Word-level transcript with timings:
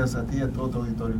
días 0.00 0.14
a 0.14 0.24
ti 0.24 0.38
y 0.38 0.40
a 0.40 0.48
todo 0.48 0.68
tu 0.68 0.78
auditorio. 0.78 1.16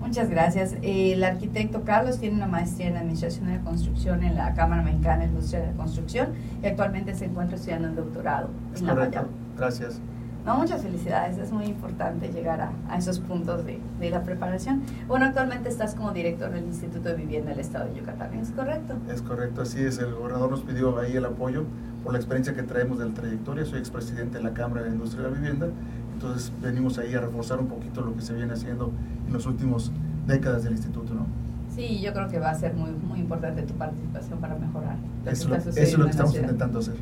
Muchas 0.00 0.30
gracias. 0.30 0.76
El 0.82 1.22
arquitecto 1.24 1.82
Carlos 1.82 2.18
tiene 2.18 2.36
una 2.36 2.46
maestría 2.46 2.88
en 2.88 2.96
Administración 2.96 3.46
de 3.46 3.56
la 3.56 3.60
Construcción 3.62 4.22
en 4.22 4.36
la 4.36 4.54
Cámara 4.54 4.82
Mexicana 4.82 5.18
de 5.18 5.24
Industria 5.26 5.60
de 5.60 5.66
la 5.66 5.72
Construcción 5.72 6.28
y 6.62 6.66
actualmente 6.66 7.14
se 7.14 7.26
encuentra 7.26 7.56
estudiando 7.56 7.88
un 7.88 7.96
doctorado 7.96 8.48
es 8.74 8.80
en 8.80 8.86
correcto. 8.86 9.26
Gracias. 9.56 10.00
No, 10.46 10.56
muchas 10.58 10.80
felicidades, 10.80 11.38
es 11.38 11.50
muy 11.50 11.64
importante 11.64 12.28
llegar 12.28 12.60
a, 12.60 12.70
a 12.88 12.98
esos 12.98 13.18
puntos 13.18 13.66
de, 13.66 13.80
de, 13.98 14.10
la 14.10 14.22
preparación. 14.22 14.82
Bueno, 15.08 15.26
actualmente 15.26 15.68
estás 15.68 15.96
como 15.96 16.12
director 16.12 16.52
del 16.52 16.64
Instituto 16.66 17.08
de 17.08 17.16
Vivienda 17.16 17.50
del 17.50 17.58
Estado 17.58 17.86
de 17.86 17.98
Yucatán, 17.98 18.32
¿es 18.34 18.52
correcto? 18.52 18.94
Es 19.12 19.22
correcto, 19.22 19.62
así 19.62 19.82
es, 19.82 19.98
el 19.98 20.14
gobernador 20.14 20.52
nos 20.52 20.60
pidió 20.60 20.96
ahí 21.00 21.16
el 21.16 21.24
apoyo 21.24 21.64
por 22.06 22.12
la 22.12 22.20
experiencia 22.20 22.54
que 22.54 22.62
traemos 22.62 23.00
de 23.00 23.06
la 23.06 23.14
trayectoria, 23.14 23.64
soy 23.64 23.80
expresidente 23.80 24.38
de 24.38 24.44
la 24.44 24.54
Cámara 24.54 24.84
de 24.84 24.90
Industria 24.90 25.24
de 25.24 25.30
la 25.32 25.36
Vivienda, 25.36 25.66
entonces 26.14 26.52
venimos 26.62 26.98
ahí 26.98 27.12
a 27.14 27.20
reforzar 27.20 27.58
un 27.58 27.66
poquito 27.66 28.00
lo 28.00 28.14
que 28.14 28.22
se 28.22 28.32
viene 28.32 28.52
haciendo 28.52 28.92
en 29.26 29.32
los 29.32 29.44
últimos 29.44 29.90
décadas 30.24 30.62
del 30.62 30.74
instituto, 30.74 31.14
¿no? 31.14 31.26
Sí, 31.74 32.00
yo 32.00 32.12
creo 32.12 32.28
que 32.28 32.38
va 32.38 32.50
a 32.50 32.54
ser 32.54 32.74
muy, 32.74 32.92
muy 32.92 33.18
importante 33.18 33.62
tu 33.62 33.74
participación 33.74 34.38
para 34.38 34.54
mejorar. 34.54 34.96
Eso, 35.26 35.52
eso 35.52 35.68
es 35.68 35.98
lo 35.98 36.04
que 36.04 36.10
estamos 36.12 36.36
intentando 36.36 36.78
hacer. 36.78 36.94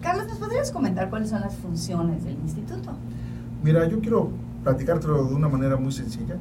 Carlos, 0.00 0.28
¿nos 0.28 0.38
podrías 0.38 0.70
comentar 0.70 1.10
cuáles 1.10 1.30
son 1.30 1.40
las 1.40 1.56
funciones 1.56 2.24
del 2.24 2.34
instituto? 2.34 2.92
Mira, 3.64 3.84
yo 3.88 3.98
quiero 3.98 4.30
platicártelo 4.62 5.24
de 5.24 5.34
una 5.34 5.48
manera 5.48 5.76
muy 5.76 5.90
sencilla. 5.90 6.36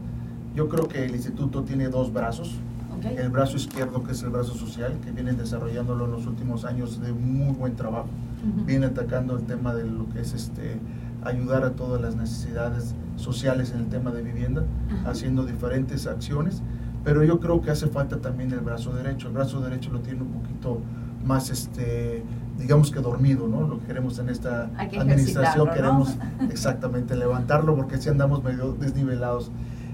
Yo 0.54 0.70
creo 0.70 0.88
que 0.88 1.06
el 1.06 1.16
instituto 1.16 1.64
tiene 1.64 1.90
dos 1.90 2.14
brazos. 2.14 2.60
Okay. 2.98 3.18
El 3.18 3.30
brazo 3.30 3.58
izquierdo, 3.58 4.04
que 4.04 4.12
es 4.12 4.24
el 4.24 4.30
brazo 4.30 4.54
social, 4.54 5.00
que 5.04 5.12
vienen 5.12 5.38
desarrollándolo 5.38 6.06
en 6.06 6.12
los 6.12 6.26
últimos 6.26 6.66
años 6.66 7.00
de 7.02 7.14
muy 7.14 7.54
buen 7.54 7.76
trabajo. 7.76 8.08
Uh 8.44 8.62
-huh. 8.62 8.66
Viene 8.66 8.88
atacando 8.88 9.38
el 9.38 9.44
tema 9.44 9.74
de 9.74 9.86
lo 9.86 10.10
que 10.10 10.22
es 10.22 10.34
este 10.34 10.80
ayudar 11.24 11.64
a 11.64 11.72
todas 11.72 12.02
las 12.02 12.16
necesidades 12.16 12.96
sociales 13.16 13.72
en 13.72 13.80
el 13.80 13.88
tema 13.88 14.12
de 14.12 14.22
vivienda, 14.22 14.62
uh 14.62 14.66
-huh. 14.66 15.12
haciendo 15.12 15.46
diferentes 15.46 16.08
acciones, 16.08 16.62
pero 17.04 17.24
yo 17.24 17.40
creo 17.40 17.62
que 17.62 17.72
hace 17.72 17.88
falta 17.88 18.18
también 18.18 18.52
el 18.52 18.60
brazo 18.60 18.92
derecho. 18.94 19.28
El 19.28 19.34
brazo 19.34 19.62
derecho 19.62 19.92
lo 19.92 20.00
tiene 20.00 20.22
un 20.22 20.32
poquito 20.32 20.82
más 21.26 21.50
este 21.50 22.24
digamos 22.58 22.92
que 22.92 23.00
dormido, 23.00 23.48
¿no? 23.48 23.68
Lo 23.68 23.80
que 23.80 23.86
queremos 23.86 24.18
en 24.20 24.30
esta 24.30 24.70
que 24.90 25.00
administración, 25.00 25.70
queremos 25.70 26.18
¿no? 26.40 26.48
exactamente 26.52 27.16
levantarlo 27.16 27.76
porque 27.76 27.98
si 27.98 28.10
andamos 28.10 28.44
medio 28.44 28.74
desnivelados. 28.74 29.52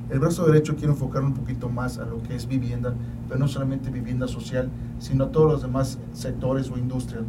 El 0.09 0.19
brazo 0.19 0.45
derecho 0.45 0.75
quiere 0.75 0.91
enfocar 0.91 1.23
un 1.23 1.33
poquito 1.33 1.69
más 1.69 1.97
a 1.97 2.05
lo 2.05 2.21
que 2.21 2.35
es 2.35 2.47
vivienda, 2.47 2.93
pero 3.27 3.39
no 3.39 3.47
solamente 3.47 3.89
vivienda 3.89 4.27
social, 4.27 4.69
sino 4.99 5.25
a 5.25 5.31
todos 5.31 5.51
los 5.51 5.61
demás 5.61 5.97
sectores 6.13 6.69
o 6.69 6.77
industrias. 6.77 7.23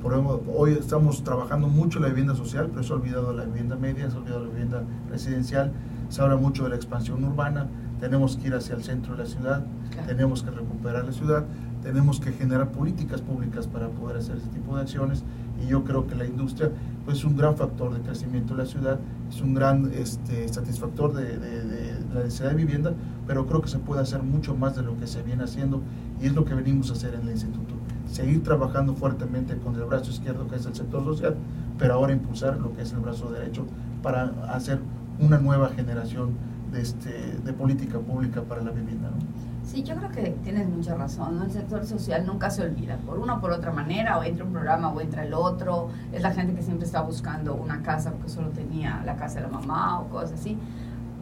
Por 0.00 0.12
ejemplo, 0.12 0.42
hoy 0.56 0.72
estamos 0.72 1.22
trabajando 1.22 1.68
mucho 1.68 2.00
la 2.00 2.08
vivienda 2.08 2.34
social, 2.34 2.68
pero 2.70 2.82
se 2.82 2.92
ha 2.92 2.96
olvidado 2.96 3.32
la 3.32 3.44
vivienda 3.44 3.76
media, 3.76 4.10
se 4.10 4.16
ha 4.16 4.20
olvidado 4.20 4.44
la 4.44 4.50
vivienda 4.50 4.82
residencial, 5.10 5.72
se 6.08 6.22
habla 6.22 6.36
mucho 6.36 6.64
de 6.64 6.70
la 6.70 6.76
expansión 6.76 7.22
urbana, 7.24 7.68
tenemos 8.00 8.36
que 8.36 8.48
ir 8.48 8.54
hacia 8.54 8.74
el 8.74 8.82
centro 8.82 9.14
de 9.16 9.22
la 9.22 9.28
ciudad, 9.28 9.64
claro. 9.90 10.08
tenemos 10.08 10.42
que 10.42 10.50
recuperar 10.50 11.04
la 11.04 11.12
ciudad, 11.12 11.44
tenemos 11.82 12.20
que 12.20 12.32
generar 12.32 12.70
políticas 12.72 13.20
públicas 13.20 13.66
para 13.66 13.88
poder 13.88 14.16
hacer 14.16 14.36
ese 14.36 14.48
tipo 14.48 14.74
de 14.76 14.82
acciones 14.82 15.22
y 15.62 15.68
yo 15.68 15.84
creo 15.84 16.06
que 16.06 16.14
la 16.14 16.24
industria 16.24 16.70
pues, 17.04 17.18
es 17.18 17.24
un 17.24 17.36
gran 17.36 17.56
factor 17.56 17.92
de 17.94 18.00
crecimiento 18.00 18.54
de 18.54 18.62
la 18.62 18.68
ciudad, 18.68 18.98
es 19.28 19.40
un 19.40 19.54
gran 19.54 19.90
este, 19.94 20.48
satisfactor 20.48 21.12
de, 21.12 21.38
de, 21.38 21.64
de, 21.64 21.81
la 22.12 22.22
necesidad 22.24 22.50
de 22.50 22.56
vivienda, 22.56 22.92
pero 23.26 23.46
creo 23.46 23.62
que 23.62 23.68
se 23.68 23.78
puede 23.78 24.02
hacer 24.02 24.22
mucho 24.22 24.54
más 24.54 24.76
de 24.76 24.82
lo 24.82 24.96
que 24.98 25.06
se 25.06 25.22
viene 25.22 25.44
haciendo 25.44 25.82
y 26.20 26.26
es 26.26 26.34
lo 26.34 26.44
que 26.44 26.54
venimos 26.54 26.90
a 26.90 26.94
hacer 26.94 27.14
en 27.14 27.22
el 27.22 27.30
instituto. 27.30 27.74
Seguir 28.10 28.42
trabajando 28.42 28.94
fuertemente 28.94 29.56
con 29.56 29.74
el 29.76 29.84
brazo 29.84 30.10
izquierdo 30.10 30.48
que 30.48 30.56
es 30.56 30.66
el 30.66 30.74
sector 30.74 31.04
social, 31.04 31.36
pero 31.78 31.94
ahora 31.94 32.12
impulsar 32.12 32.58
lo 32.58 32.74
que 32.74 32.82
es 32.82 32.92
el 32.92 33.00
brazo 33.00 33.30
derecho 33.30 33.64
para 34.02 34.24
hacer 34.48 34.80
una 35.18 35.38
nueva 35.38 35.68
generación 35.70 36.30
de, 36.72 36.82
este, 36.82 37.36
de 37.44 37.52
política 37.52 37.98
pública 37.98 38.42
para 38.42 38.62
la 38.62 38.70
vivienda. 38.70 39.10
¿no? 39.10 39.16
Sí, 39.64 39.82
yo 39.82 39.94
creo 39.96 40.10
que 40.10 40.36
tienes 40.42 40.68
mucha 40.68 40.94
razón. 40.94 41.36
¿no? 41.36 41.44
El 41.44 41.50
sector 41.50 41.84
social 41.86 42.26
nunca 42.26 42.50
se 42.50 42.62
olvida, 42.62 42.96
por 42.98 43.18
una 43.18 43.34
o 43.34 43.40
por 43.40 43.52
otra 43.52 43.70
manera, 43.70 44.18
o 44.18 44.22
entra 44.22 44.44
un 44.44 44.52
programa 44.52 44.88
o 44.88 45.00
entra 45.00 45.24
el 45.24 45.34
otro. 45.34 45.88
Es 46.12 46.22
la 46.22 46.32
gente 46.32 46.54
que 46.54 46.62
siempre 46.62 46.86
está 46.86 47.02
buscando 47.02 47.54
una 47.54 47.82
casa 47.82 48.10
porque 48.12 48.28
solo 48.28 48.48
tenía 48.48 49.02
la 49.04 49.16
casa 49.16 49.36
de 49.36 49.42
la 49.42 49.48
mamá 49.48 50.00
o 50.00 50.08
cosas 50.08 50.32
así. 50.32 50.58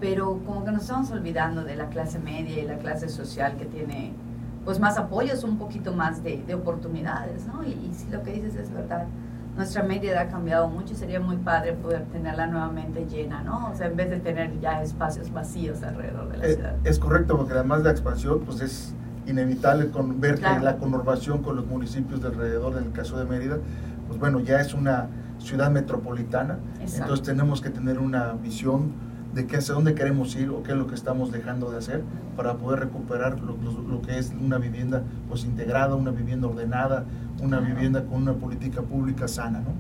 Pero 0.01 0.41
como 0.47 0.65
que 0.65 0.73
nos 0.73 0.83
estamos 0.83 1.11
olvidando 1.11 1.63
de 1.63 1.77
la 1.77 1.89
clase 1.89 2.19
media 2.19 2.63
y 2.63 2.67
la 2.67 2.79
clase 2.79 3.09
social 3.09 3.57
que 3.57 3.67
tiene 3.67 4.13
pues 4.65 4.79
más 4.79 4.99
apoyos, 4.99 5.45
un 5.45 5.59
poquito 5.59 5.93
más 5.93 6.23
de, 6.23 6.43
de 6.47 6.55
oportunidades, 6.55 7.47
¿no? 7.47 7.63
Y, 7.63 7.71
y 7.71 7.95
si 7.95 8.11
lo 8.11 8.23
que 8.23 8.33
dices 8.33 8.57
es 8.57 8.73
verdad 8.73 9.07
nuestra 9.57 9.83
media 9.83 10.21
ha 10.21 10.29
cambiado 10.29 10.69
mucho 10.69 10.93
y 10.95 10.97
sería 10.97 11.21
muy 11.21 11.37
padre 11.37 11.73
poder 11.75 12.05
tenerla 12.07 12.47
nuevamente 12.47 13.07
llena, 13.07 13.43
¿no? 13.43 13.71
O 13.71 13.75
sea, 13.75 13.89
en 13.89 13.97
vez 13.97 14.11
de 14.11 14.21
tener 14.21 14.59
ya 14.61 14.83
espacios 14.83 15.33
vacíos 15.33 15.83
alrededor 15.83 16.31
de 16.31 16.39
la 16.39 16.47
es, 16.47 16.55
ciudad. 16.55 16.77
Es 16.85 16.99
correcto, 16.99 17.37
porque 17.37 17.53
además 17.53 17.83
la 17.83 17.91
expansión, 17.91 18.41
pues 18.41 18.61
es 18.61 18.95
inevitable 19.27 19.91
con, 19.91 20.21
ver 20.21 20.39
claro. 20.39 20.59
que 20.59 20.65
la 20.65 20.77
conurbación 20.77 21.43
con 21.43 21.57
los 21.57 21.67
municipios 21.67 22.23
de 22.23 22.29
alrededor, 22.29 22.77
en 22.79 22.85
el 22.85 22.93
caso 22.93 23.19
de 23.19 23.25
Mérida, 23.25 23.59
pues 24.09 24.19
bueno, 24.19 24.41
ya 24.41 24.61
es 24.61 24.73
una 24.73 25.09
ciudad 25.39 25.71
metropolitana, 25.71 26.59
Exacto. 26.81 27.03
entonces 27.03 27.27
tenemos 27.27 27.61
que 27.61 27.71
tener 27.71 27.99
una 27.99 28.33
visión 28.33 28.93
de 29.35 29.47
qué, 29.47 29.59
hacia 29.59 29.75
dónde 29.75 29.95
queremos 29.95 30.35
ir 30.37 30.51
o 30.51 30.63
qué 30.63 30.73
es 30.73 30.79
lo 30.79 30.87
que 30.87 30.95
estamos 30.95 31.31
dejando 31.31 31.71
de 31.71 31.79
hacer 31.79 32.03
para 32.37 32.55
poder 32.55 32.81
recuperar 32.81 33.41
lo, 33.41 33.57
lo, 33.57 33.81
lo 33.83 34.03
que 34.03 34.19
es 34.19 34.33
una 34.41 34.59
vivienda 34.59 35.03
pues 35.29 35.45
integrada, 35.45 35.95
una 35.95 36.11
vivienda 36.11 36.49
ordenada, 36.49 37.05
una 37.43 37.61
vivienda 37.61 38.05
con 38.05 38.23
una 38.23 38.33
política 38.33 38.83
pública 38.83 39.29
sana, 39.29 39.61
¿no? 39.61 39.73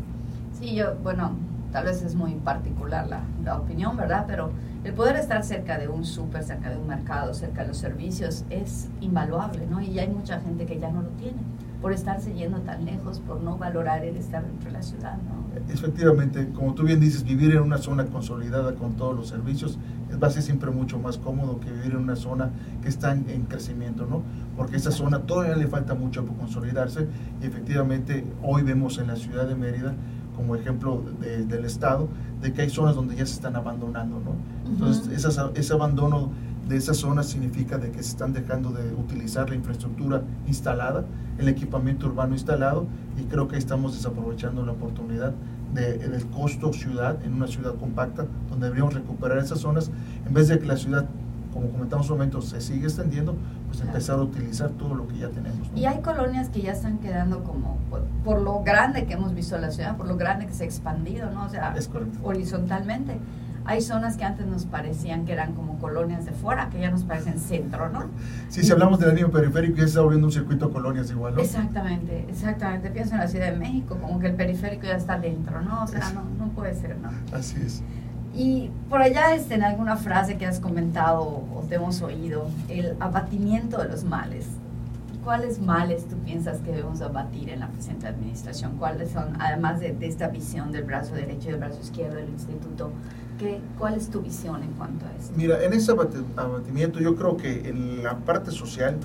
Sí, 0.59 0.75
yo, 0.75 0.95
bueno, 1.03 1.33
tal 1.73 1.87
vez 1.87 2.03
es 2.03 2.15
muy 2.15 2.35
particular 2.35 3.07
la, 3.09 3.23
la 3.45 3.59
opinión, 3.59 3.97
¿verdad? 3.97 4.25
Pero 4.27 4.51
el 4.83 4.95
poder 4.95 5.17
estar 5.17 5.45
cerca 5.45 5.79
de 5.79 5.89
un 5.89 6.05
súper, 6.05 6.43
cerca 6.43 6.71
de 6.71 6.77
un 6.79 6.87
mercado, 6.87 7.35
cerca 7.35 7.63
de 7.63 7.69
los 7.69 7.77
servicios 7.77 8.45
es 8.49 8.89
invaluable, 9.01 9.67
¿no? 9.67 9.81
Y 9.81 9.99
hay 9.99 10.09
mucha 10.09 10.41
gente 10.41 10.65
que 10.65 10.79
ya 10.79 10.91
no 10.91 11.03
lo 11.03 11.09
tiene 11.11 11.39
por 11.83 11.93
estarse 11.93 12.33
yendo 12.35 12.61
tan 12.61 12.85
lejos, 12.85 13.21
por 13.21 13.41
no 13.41 13.57
valorar 13.57 14.05
el 14.05 14.17
estar 14.17 14.45
dentro 14.45 14.67
de 14.67 14.73
la 14.73 14.83
ciudad, 14.83 15.17
¿no? 15.17 15.41
Efectivamente, 15.73 16.49
como 16.55 16.75
tú 16.75 16.85
bien 16.85 17.01
dices, 17.01 17.25
vivir 17.25 17.53
en 17.53 17.63
una 17.63 17.79
zona 17.79 18.07
consolidada 18.07 18.75
con 18.75 18.95
todos 18.95 19.17
los 19.17 19.29
servicios 19.29 19.79
va 20.23 20.29
a 20.29 20.31
ser 20.31 20.43
siempre 20.43 20.71
mucho 20.71 20.99
más 20.99 21.19
cómodo 21.19 21.61
que 21.61 21.71
vivir 21.71 21.93
en 21.93 21.99
una 21.99 22.17
zona 22.17 22.51
que 22.83 22.89
está 22.89 23.13
en, 23.13 23.29
en 23.31 23.45
crecimiento, 23.45 24.07
¿no? 24.07 24.23
Porque 24.57 24.77
esa 24.77 24.91
zona 24.91 25.21
todavía 25.21 25.57
le 25.57 25.67
falta 25.67 25.95
mucho 25.95 26.25
por 26.25 26.37
consolidarse 26.37 27.07
y 27.43 27.47
efectivamente 27.47 28.25
hoy 28.43 28.63
vemos 28.63 28.99
en 28.99 29.09
la 29.09 29.17
ciudad 29.17 29.47
de 29.47 29.55
Mérida 29.55 29.95
como 30.41 30.57
ejemplo 30.57 31.03
de, 31.21 31.45
del 31.45 31.67
Estado, 31.67 32.09
de 32.41 32.53
que 32.53 32.63
hay 32.63 32.71
zonas 32.71 32.95
donde 32.95 33.15
ya 33.15 33.27
se 33.27 33.35
están 33.35 33.57
abandonando, 33.57 34.21
¿no? 34.21 34.33
Entonces, 34.71 35.07
uh 35.07 35.11
-huh. 35.11 35.17
esas, 35.17 35.51
ese 35.55 35.73
abandono 35.73 36.31
de 36.69 36.77
esas 36.77 36.99
zonas 36.99 37.27
significa 37.27 37.79
de 37.79 37.91
que 37.91 38.03
se 38.03 38.11
están 38.11 38.33
dejando 38.33 38.71
de 38.71 38.95
utilizar 38.95 39.49
la 39.49 39.57
infraestructura 39.57 40.23
instalada, 40.47 41.05
el 41.39 41.49
equipamiento 41.49 42.07
urbano 42.07 42.35
instalado, 42.35 42.87
y 43.19 43.25
creo 43.25 43.49
que 43.49 43.57
estamos 43.57 43.95
desaprovechando 43.95 44.65
la 44.65 44.73
oportunidad 44.73 45.33
de, 45.75 45.99
del 45.99 46.27
costo 46.27 46.73
ciudad, 46.73 47.19
en 47.25 47.35
una 47.35 47.47
ciudad 47.47 47.75
compacta, 47.75 48.27
donde 48.49 48.67
deberíamos 48.67 48.95
recuperar 48.95 49.39
esas 49.39 49.59
zonas, 49.59 49.91
en 50.27 50.33
vez 50.33 50.49
de 50.49 50.59
que 50.59 50.67
la 50.67 50.77
ciudad 50.77 51.07
como 51.53 51.69
comentamos 51.71 52.09
un 52.11 52.19
momento, 52.19 52.41
se 52.41 52.61
sigue 52.61 52.85
extendiendo, 52.85 53.37
pues 53.67 53.81
empezar 53.81 54.19
a 54.19 54.23
utilizar 54.23 54.71
todo 54.71 54.95
lo 54.95 55.07
que 55.09 55.19
ya 55.19 55.29
tenemos. 55.29 55.71
¿no? 55.71 55.79
Y 55.79 55.85
hay 55.85 56.01
colonias 56.01 56.49
que 56.49 56.63
ya 56.63 56.73
están 56.73 56.99
quedando 56.99 57.43
como, 57.43 57.77
por, 57.91 58.03
por, 58.25 58.41
lo 58.41 58.63
grande 58.63 59.07
que 59.07 59.15
hemos 59.15 59.35
visto 59.35 59.59
la 59.59 59.71
ciudad, 59.71 59.97
por 59.97 60.07
lo 60.07 60.17
grande 60.17 60.47
que 60.47 60.53
se 60.53 60.65
ha 60.65 60.67
expandido, 60.67 61.31
¿no? 61.31 61.47
O 61.47 61.49
sea, 61.49 61.75
horizontalmente. 62.23 63.19
Hay 63.65 63.81
zonas 63.81 64.17
que 64.17 64.25
antes 64.25 64.47
nos 64.47 64.65
parecían 64.65 65.27
que 65.27 65.33
eran 65.33 65.55
como 65.55 65.79
colonias 65.79 66.25
de 66.25 66.33
fuera, 66.33 66.69
que 66.71 66.81
ya 66.81 66.91
nos 66.91 67.05
parecen 67.05 67.39
centro, 67.39 67.89
¿no? 67.89 68.07
Sí, 68.49 68.63
si 68.63 68.73
hablamos 68.73 68.99
del 68.99 69.11
anillo 69.11 69.31
periférico, 69.31 69.77
ya 69.77 69.83
se 69.83 69.89
está 69.89 70.01
volviendo 70.01 70.27
un 70.27 70.33
circuito 70.33 70.67
de 70.67 70.73
colonias 70.73 71.11
igual, 71.11 71.35
¿no? 71.35 71.41
Exactamente, 71.41 72.25
exactamente. 72.29 72.91
Pienso 72.91 73.15
en 73.15 73.21
la 73.21 73.29
Ciudad 73.29 73.51
de 73.51 73.59
México, 73.59 73.99
como 74.01 74.19
que 74.19 74.29
el 74.29 74.35
periférico 74.35 74.85
ya 74.85 74.97
está 74.97 75.19
dentro, 75.19 75.61
¿no? 75.63 75.85
O 75.85 75.87
sea, 75.87 76.11
no, 76.13 76.25
no 76.39 76.51
puede 76.53 76.75
ser, 76.75 76.97
¿no? 76.99 77.11
Así 77.37 77.57
es. 77.65 77.83
Y 78.35 78.71
por 78.89 79.03
allá, 79.03 79.35
este, 79.35 79.55
en 79.55 79.65
alguna 79.65 79.97
frase 79.97 80.37
que 80.39 80.47
has 80.47 80.61
comentado 80.61 81.23
o 81.23 81.65
te 81.69 81.75
hemos 81.77 82.01
oído, 82.01 82.49
el 82.69 82.97
abatimiento 83.01 83.79
de 83.83 83.89
los 83.89 84.05
males. 84.05 84.47
¿Cuáles 85.25 85.61
males 85.61 86.07
tú 86.09 86.17
piensas 86.17 86.61
que 86.61 86.73
debemos 86.73 87.01
abatir 87.03 87.51
en 87.51 87.61
la 87.61 87.69
presente 87.69 88.07
administración? 88.07 88.77
¿Cuáles 88.79 89.11
son, 89.11 89.37
además 89.39 89.81
de, 89.81 89.93
de 89.93 90.07
esta 90.07 90.29
visión 90.29 90.73
del 90.73 90.85
brazo 90.85 91.15
derecho 91.15 91.49
y 91.49 91.51
del 91.53 91.61
brazo 91.61 91.81
izquierdo 91.81 92.17
del 92.17 92.31
instituto, 92.31 92.91
¿qué, 93.39 93.61
¿cuál 93.79 93.95
es 93.95 94.09
tu 94.09 94.23
visión 94.23 94.63
en 94.63 94.73
cuanto 94.73 95.07
a 95.07 95.11
eso? 95.19 95.33
Mira, 95.37 95.63
en 95.63 95.73
ese 95.75 95.93
abatimiento 95.93 97.01
yo 97.01 97.17
creo 97.17 97.37
que 97.37 97.69
en 97.69 98.03
la 98.03 98.17
parte 98.19 98.51
social, 98.51 98.97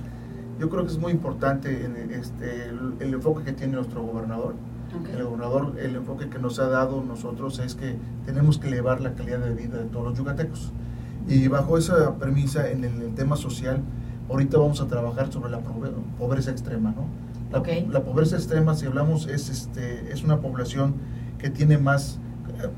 yo 0.60 0.70
creo 0.70 0.86
que 0.86 0.92
es 0.92 0.98
muy 0.98 1.12
importante 1.12 1.86
en 1.86 2.12
este, 2.12 2.66
el, 2.70 2.96
el 3.00 3.14
enfoque 3.14 3.44
que 3.44 3.52
tiene 3.52 3.74
nuestro 3.74 4.02
gobernador 4.04 4.56
Okay. 5.02 5.16
El 5.16 5.26
gobernador, 5.26 5.76
el 5.80 5.96
enfoque 5.96 6.30
que 6.30 6.40
nos 6.40 6.60
ha 6.60 6.70
dado 6.70 7.04
nosotros 7.04 7.60
es 7.60 7.76
que 7.76 7.98
tenemos 8.26 8.58
que 8.58 8.68
elevar 8.68 9.02
la 9.02 9.14
calidad 9.14 9.40
de 9.40 9.54
vida 9.54 9.78
de 9.80 9.86
todos 9.86 10.06
los 10.06 10.18
yucatecos. 10.18 10.72
Y 11.28 11.48
bajo 11.48 11.78
esa 11.78 12.16
premisa, 12.16 12.70
en 12.70 12.84
el, 12.84 12.94
en 12.94 13.02
el 13.02 13.16
tema 13.16 13.36
social, 13.36 13.82
ahorita 14.30 14.58
vamos 14.58 14.82
a 14.82 14.88
trabajar 14.88 15.32
sobre 15.32 15.52
la 15.52 15.60
pobreza 16.18 16.52
extrema, 16.52 16.92
¿no? 16.92 17.06
La, 17.52 17.60
okay. 17.60 17.88
la 17.88 18.04
pobreza 18.04 18.36
extrema, 18.36 18.76
si 18.76 18.86
hablamos, 18.86 19.28
es, 19.28 19.50
este, 19.50 20.12
es 20.12 20.24
una 20.24 20.40
población 20.40 20.96
que 21.38 21.50
tiene 21.50 21.78
más, 21.78 22.20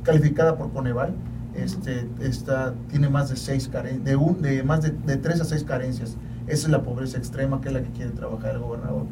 calificada 0.03 0.57
por 0.57 0.71
Coneval, 0.71 1.13
este, 1.55 2.07
está, 2.19 2.73
tiene 2.89 3.09
más 3.09 3.29
de 3.29 3.35
seis 3.35 3.69
de, 4.03 4.15
un, 4.15 4.41
de 4.41 4.63
más 4.63 4.81
de, 4.81 4.91
de 4.91 5.17
tres 5.17 5.41
a 5.41 5.45
seis 5.45 5.63
carencias. 5.63 6.17
Esa 6.47 6.67
es 6.67 6.69
la 6.69 6.83
pobreza 6.83 7.17
extrema 7.17 7.61
que 7.61 7.69
es 7.69 7.73
la 7.73 7.81
que 7.81 7.89
quiere 7.89 8.11
trabajar 8.11 8.55
el 8.55 8.59
gobernador. 8.59 9.05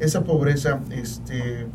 Esa 0.00 0.24
pobreza 0.24 0.80
este, 0.90 1.66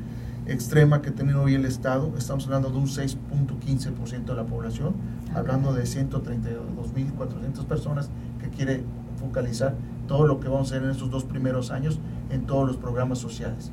extrema 0.46 1.02
que 1.02 1.12
tiene 1.12 1.36
hoy 1.36 1.56
el 1.56 1.66
Estado, 1.66 2.12
estamos 2.18 2.46
hablando 2.46 2.70
de 2.70 2.78
un 2.78 2.88
6.15% 2.88 4.26
de 4.26 4.36
la 4.36 4.46
población, 4.46 4.96
hablando 5.34 5.74
de 5.74 5.84
132.400 5.84 7.66
personas 7.66 8.10
que 8.42 8.50
quiere 8.50 8.84
focalizar 9.20 9.76
todo 10.08 10.26
lo 10.26 10.40
que 10.40 10.48
vamos 10.48 10.72
a 10.72 10.76
hacer 10.76 10.84
en 10.84 10.92
estos 10.92 11.12
dos 11.12 11.24
primeros 11.24 11.72
años 11.72 12.00
en 12.30 12.46
todos 12.46 12.68
los 12.68 12.78
programas 12.78 13.20
sociales. 13.20 13.72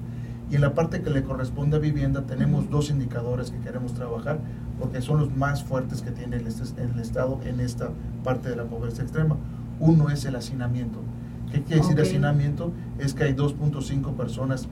Y 0.51 0.57
en 0.57 0.61
la 0.61 0.75
parte 0.75 1.03
que 1.03 1.11
le 1.11 1.25
corresponde 1.25 1.77
a 1.77 1.81
vivienda 1.81 2.23
tenemos 2.27 2.71
dos 2.71 2.91
indicadores 2.91 3.51
que 3.51 3.59
queremos 3.59 3.95
trabajar 3.95 4.39
porque 4.79 5.01
son 5.01 5.19
los 5.19 5.35
más 5.35 5.65
fuertes 5.65 6.03
que 6.03 6.11
tiene 6.11 6.37
el, 6.37 6.47
el 6.47 7.01
Estado 7.01 7.41
en 7.45 7.61
esta 7.61 7.91
parte 8.23 8.51
de 8.51 8.57
la 8.57 8.65
pobreza 8.65 9.03
extrema. 9.03 9.37
Uno 9.81 10.11
es 10.11 10.25
el 10.25 10.37
hacinamiento. 10.37 11.01
¿Qué 11.51 11.63
quiere 11.63 11.83
decir 11.83 12.01
hacinamiento? 12.01 12.73
Es 12.99 13.15
que 13.15 13.25
hay 13.25 13.35
2.5 13.35 14.15
personas 14.15 14.69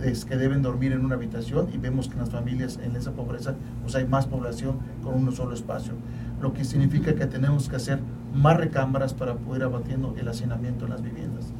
que 0.00 0.36
deben 0.36 0.62
dormir 0.62 0.92
en 0.92 1.04
una 1.04 1.16
habitación 1.16 1.68
y 1.74 1.76
vemos 1.76 2.08
que 2.08 2.14
en 2.14 2.20
las 2.20 2.30
familias 2.30 2.78
en 2.82 2.96
esa 2.96 3.12
pobreza 3.12 3.54
pues 3.82 3.94
hay 3.94 4.06
más 4.06 4.26
población 4.26 4.78
con 5.02 5.14
un 5.14 5.30
solo 5.32 5.54
espacio, 5.54 5.92
lo 6.40 6.54
que 6.54 6.64
significa 6.64 7.14
que 7.14 7.26
tenemos 7.26 7.68
que 7.68 7.76
hacer 7.76 8.00
más 8.34 8.56
recámaras 8.56 9.14
para 9.14 9.34
poder 9.34 9.64
abatiendo 9.64 10.14
el 10.18 10.28
hacinamiento 10.28 10.84
en 10.84 10.90
las 10.90 11.02
viviendas. 11.02 11.52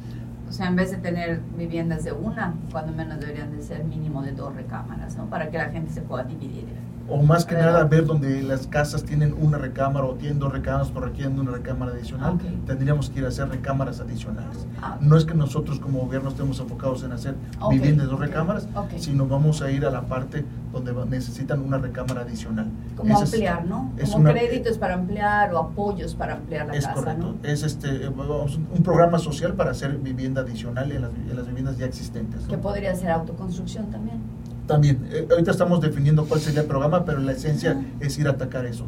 O 0.47 0.51
sea, 0.51 0.67
en 0.67 0.75
vez 0.75 0.91
de 0.91 0.97
tener 0.97 1.41
viviendas 1.57 2.03
de 2.03 2.11
una, 2.11 2.55
cuando 2.71 2.91
menos 2.91 3.19
deberían 3.19 3.55
de 3.55 3.61
ser 3.61 3.83
mínimo 3.85 4.21
de 4.21 4.33
dos 4.33 4.53
recámaras, 4.53 5.15
¿no? 5.15 5.27
Para 5.27 5.49
que 5.49 5.57
la 5.57 5.69
gente 5.69 5.91
se 5.91 6.01
pueda 6.01 6.23
dividir 6.23 6.65
o 7.11 7.21
más 7.21 7.45
que 7.45 7.55
nada 7.55 7.83
ver 7.83 8.05
donde 8.05 8.41
las 8.41 8.67
casas 8.67 9.03
tienen 9.03 9.35
una 9.39 9.57
recámara 9.57 10.05
o 10.05 10.13
tienen 10.13 10.39
dos 10.39 10.51
recámaras 10.51 10.89
pero 10.91 11.07
requieren 11.07 11.37
una 11.37 11.51
recámara 11.51 11.91
adicional, 11.91 12.37
tendríamos 12.65 13.09
que 13.09 13.19
ir 13.19 13.25
a 13.25 13.27
hacer 13.27 13.49
recámaras 13.49 13.99
adicionales. 13.99 14.65
Ah. 14.81 14.97
No 15.01 15.17
es 15.17 15.25
que 15.25 15.33
nosotros 15.33 15.79
como 15.79 15.99
gobierno 15.99 16.29
estemos 16.29 16.59
enfocados 16.59 17.03
en 17.03 17.11
hacer 17.11 17.35
viviendas 17.69 18.05
de 18.05 18.11
dos 18.11 18.19
recámaras, 18.19 18.67
sino 18.97 19.27
vamos 19.27 19.61
a 19.61 19.69
ir 19.69 19.85
a 19.85 19.91
la 19.91 20.03
parte 20.03 20.45
donde 20.71 20.93
necesitan 21.05 21.59
una 21.59 21.77
recámara 21.77 22.21
adicional. 22.21 22.67
Como 22.95 23.19
ampliar, 23.19 23.65
¿no? 23.65 23.91
Como 24.11 24.29
créditos 24.29 24.77
para 24.77 24.93
ampliar 24.93 25.53
o 25.53 25.59
apoyos 25.59 26.15
para 26.15 26.35
ampliar 26.35 26.67
la 26.67 26.73
es 26.73 26.85
casa. 26.85 26.95
Correcto. 26.95 27.35
Es 27.43 27.63
este, 27.63 28.07
un 28.07 28.83
programa 28.83 29.19
social 29.19 29.53
para 29.53 29.71
hacer 29.71 29.97
vivienda 29.97 30.41
adicional 30.41 30.91
en 30.91 31.01
las, 31.01 31.11
en 31.11 31.35
las 31.35 31.47
viviendas 31.47 31.77
ya 31.77 31.85
existentes. 31.85 32.45
Que 32.45 32.57
podría 32.57 32.95
ser 32.95 33.11
autoconstrucción 33.11 33.87
también 33.91 34.20
también. 34.67 35.07
Eh, 35.11 35.27
ahorita 35.29 35.51
estamos 35.51 35.81
definiendo 35.81 36.25
cuál 36.25 36.39
sería 36.39 36.61
el 36.61 36.67
programa, 36.67 37.05
pero 37.05 37.19
la 37.19 37.31
esencia 37.31 37.83
es 37.99 38.17
ir 38.17 38.27
a 38.27 38.31
atacar 38.31 38.65
eso. 38.65 38.85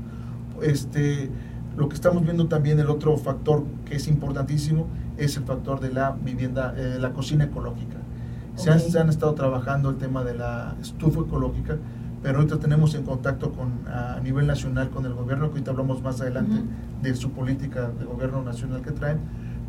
Este, 0.61 1.29
lo 1.77 1.89
que 1.89 1.95
estamos 1.95 2.23
viendo 2.23 2.47
también, 2.47 2.79
el 2.79 2.89
otro 2.89 3.17
factor 3.17 3.63
que 3.85 3.95
es 3.95 4.07
importantísimo, 4.07 4.87
es 5.17 5.37
el 5.37 5.43
factor 5.43 5.79
de 5.79 5.91
la 5.91 6.11
vivienda, 6.11 6.73
eh, 6.77 6.97
la 6.99 7.11
cocina 7.13 7.45
ecológica. 7.45 7.97
Se, 8.55 8.69
han, 8.69 8.79
se, 8.79 8.99
han, 8.99 9.09
estado 9.09 9.33
trabajando 9.33 9.89
el 9.89 9.97
tema 9.97 10.23
de 10.23 10.35
la 10.35 10.75
estufa 10.79 11.21
ecológica, 11.21 11.77
pero 12.21 12.37
ahorita 12.37 12.59
tenemos 12.59 12.93
en 12.95 13.03
contacto 13.03 13.51
con, 13.51 13.87
a 13.87 14.19
nivel 14.21 14.45
nacional 14.45 14.89
con 14.91 15.05
el 15.05 15.13
gobierno, 15.13 15.47
que 15.47 15.53
ahorita 15.53 15.71
hablamos 15.71 16.01
más 16.01 16.21
adelante 16.21 16.61
de 17.01 17.15
su 17.15 17.31
política 17.31 17.89
de 17.99 18.05
gobierno 18.05 18.43
nacional 18.43 18.81
que 18.81 18.91
traen, 18.91 19.19